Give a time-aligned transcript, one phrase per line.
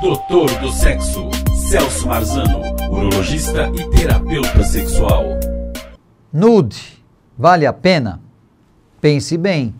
[0.00, 1.28] Doutor do Sexo,
[1.68, 5.24] Celso Marzano, urologista e terapeuta sexual.
[6.32, 7.04] Nude,
[7.36, 8.18] vale a pena?
[8.98, 9.74] Pense bem,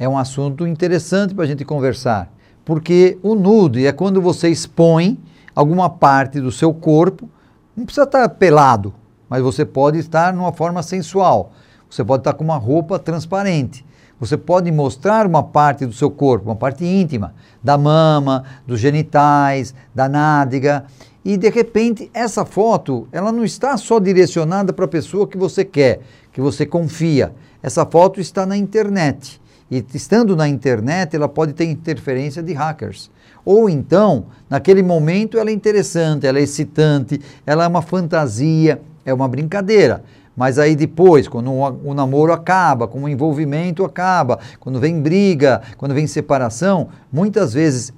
[0.00, 2.28] é um assunto interessante para a gente conversar,
[2.64, 5.16] porque o nude é quando você expõe
[5.54, 7.30] alguma parte do seu corpo,
[7.76, 8.92] não precisa estar pelado,
[9.28, 11.52] mas você pode estar numa forma sensual,
[11.88, 13.86] você pode estar com uma roupa transparente.
[14.22, 19.74] Você pode mostrar uma parte do seu corpo, uma parte íntima, da mama, dos genitais,
[19.92, 20.84] da nádega,
[21.24, 25.64] e de repente essa foto, ela não está só direcionada para a pessoa que você
[25.64, 27.34] quer, que você confia.
[27.60, 29.40] Essa foto está na internet.
[29.68, 33.10] E estando na internet, ela pode ter interferência de hackers.
[33.44, 39.12] Ou então, naquele momento, ela é interessante, ela é excitante, ela é uma fantasia, é
[39.12, 40.04] uma brincadeira.
[40.36, 45.94] Mas aí depois, quando o, namoro acaba, quando o envolvimento acaba, quando vem briga, quando
[45.94, 47.92] vem separação, muitas vezes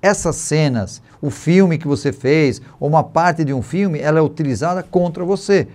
[0.00, 4.22] essas cenas, o filme que você fez, ou uma parte de um filme, ela é
[4.22, 5.68] utilizada contra você.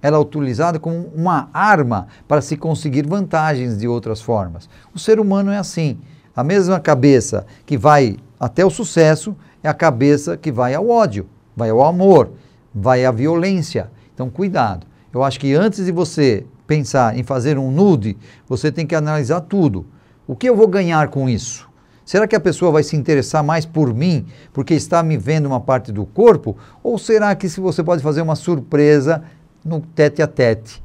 [0.00, 4.68] Ela é utilizada como uma arma para se conseguir vantagens de outras formas.
[4.94, 5.98] O ser humano é assim.
[6.34, 11.26] A mesma cabeça que vai até o sucesso é a cabeça que vai ao ódio,
[11.56, 12.30] vai ao amor,
[12.72, 13.90] vai à violência.
[14.14, 14.86] Então, cuidado.
[15.12, 19.40] Eu acho que antes de você pensar em fazer um nude, você tem que analisar
[19.40, 19.86] tudo.
[20.26, 21.68] O que eu vou ganhar com isso?
[22.04, 25.60] Será que a pessoa vai se interessar mais por mim porque está me vendo uma
[25.60, 26.56] parte do corpo?
[26.82, 29.22] Ou será que se você pode fazer uma surpresa
[29.64, 30.82] no tete a tete,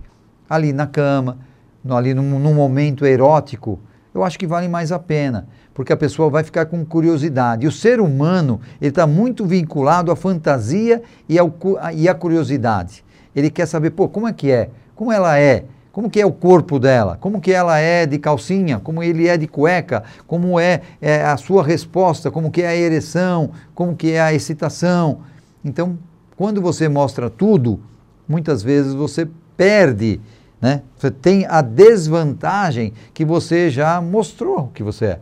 [0.50, 1.38] ali na cama,
[1.84, 3.80] no, ali num, num momento erótico?
[4.14, 7.66] Eu acho que vale mais a pena, porque a pessoa vai ficar com curiosidade.
[7.66, 11.54] E o ser humano ele está muito vinculado à fantasia e, ao,
[11.94, 13.04] e à curiosidade.
[13.36, 14.70] Ele quer saber, pô, como é que é?
[14.96, 15.66] Como ela é?
[15.94, 17.18] Como que é o corpo dela?
[17.22, 18.80] Como que ela é de calcinha?
[18.80, 20.04] Como ele é de cueca?
[20.26, 22.32] Como é, é a sua resposta?
[22.32, 23.52] Como que é a ereção?
[23.76, 25.20] Como que é a excitação?
[25.64, 25.98] Então,
[26.36, 27.80] quando você mostra tudo,
[28.28, 30.20] muitas vezes você perde,
[30.60, 30.82] né?
[30.98, 35.20] Você tem a desvantagem que você já mostrou o que você é.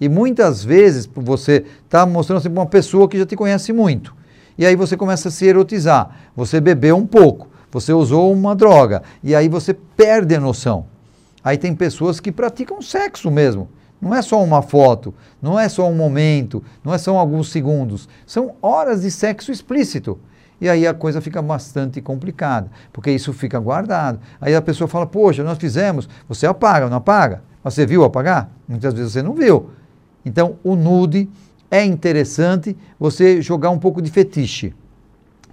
[0.00, 4.14] E muitas vezes você está mostrando assim para uma pessoa que já te conhece muito.
[4.56, 6.30] E aí você começa a se erotizar.
[6.36, 10.84] Você bebeu um pouco você usou uma droga e aí você perde a noção.
[11.42, 13.68] Aí tem pessoas que praticam sexo mesmo.
[14.00, 18.08] Não é só uma foto, não é só um momento, não é só alguns segundos.
[18.26, 20.18] São horas de sexo explícito.
[20.60, 24.20] E aí a coisa fica bastante complicada, porque isso fica guardado.
[24.40, 27.42] Aí a pessoa fala: Poxa, nós fizemos, você apaga, não apaga?
[27.64, 28.50] Você viu apagar?
[28.68, 29.70] Muitas vezes você não viu.
[30.24, 31.28] Então, o nude
[31.70, 34.74] é interessante você jogar um pouco de fetiche.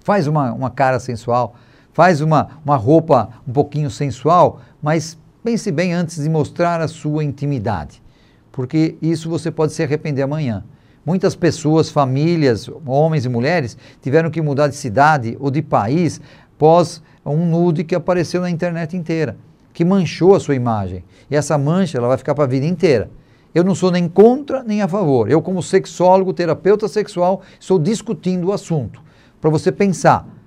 [0.01, 1.55] Faz uma, uma cara sensual,
[1.99, 7.25] faz uma, uma roupa um pouquinho sensual, mas pense bem antes de mostrar a sua
[7.25, 8.01] intimidade,
[8.53, 10.63] porque isso você pode se arrepender amanhã.
[11.05, 16.21] Muitas pessoas, famílias, homens e mulheres, tiveram que mudar de cidade ou de país
[16.57, 19.35] pós um nude que apareceu na internet inteira,
[19.73, 21.03] que manchou a sua imagem.
[21.29, 23.11] E essa mancha ela vai ficar para a vida inteira.
[23.53, 25.29] Eu não sou nem contra nem a favor.
[25.29, 29.03] Eu, como sexólogo, terapeuta sexual, estou discutindo o assunto
[29.41, 30.38] para você pensar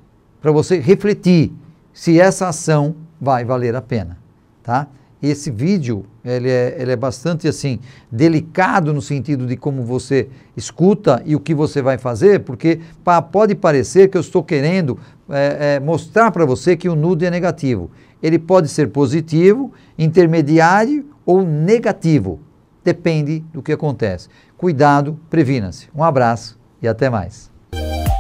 [0.43, 1.53] para você refletir
[1.95, 4.19] se essa ação vai valer a pena,
[4.63, 4.89] tá?
[5.23, 7.79] Esse vídeo, ele é, ele é bastante assim,
[8.11, 13.23] delicado no sentido de como você escuta e o que você vai fazer, porque pá,
[13.23, 14.99] pode parecer que eu estou querendo
[15.31, 17.89] é, é, mostrar para você que o nude é negativo.
[18.21, 22.41] Ele pode ser positivo, intermediário ou negativo.
[22.83, 24.29] Depende do que acontece.
[24.59, 25.89] Cuidado, previna-se.
[25.95, 27.49] Um abraço e até mais.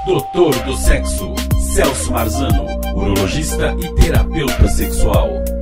[0.06, 1.41] Doutor do Sexo
[1.75, 5.61] Celso Marzano, urologista e terapeuta sexual.